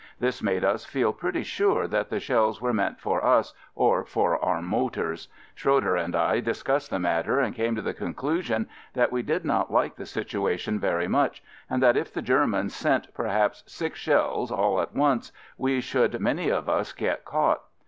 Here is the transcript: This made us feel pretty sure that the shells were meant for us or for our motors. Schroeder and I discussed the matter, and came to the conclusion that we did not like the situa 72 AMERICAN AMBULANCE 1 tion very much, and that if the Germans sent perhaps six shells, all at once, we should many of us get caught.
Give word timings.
This 0.19 0.41
made 0.41 0.63
us 0.65 0.83
feel 0.83 1.13
pretty 1.13 1.43
sure 1.43 1.85
that 1.87 2.09
the 2.09 2.19
shells 2.19 2.59
were 2.59 2.73
meant 2.73 2.99
for 2.99 3.23
us 3.23 3.53
or 3.75 4.03
for 4.03 4.43
our 4.43 4.59
motors. 4.59 5.27
Schroeder 5.53 5.95
and 5.95 6.15
I 6.15 6.39
discussed 6.39 6.89
the 6.89 6.97
matter, 6.97 7.39
and 7.39 7.53
came 7.53 7.75
to 7.75 7.83
the 7.83 7.93
conclusion 7.93 8.67
that 8.95 9.11
we 9.11 9.21
did 9.21 9.45
not 9.45 9.71
like 9.71 9.97
the 9.97 10.05
situa 10.05 10.59
72 10.59 10.59
AMERICAN 10.65 10.73
AMBULANCE 10.73 10.73
1 10.73 10.73
tion 10.73 10.79
very 10.79 11.07
much, 11.07 11.43
and 11.69 11.83
that 11.83 11.97
if 11.97 12.11
the 12.11 12.23
Germans 12.23 12.75
sent 12.75 13.13
perhaps 13.13 13.61
six 13.67 13.99
shells, 13.99 14.49
all 14.51 14.81
at 14.81 14.95
once, 14.95 15.31
we 15.55 15.79
should 15.79 16.19
many 16.19 16.49
of 16.49 16.67
us 16.67 16.93
get 16.93 17.23
caught. 17.23 17.61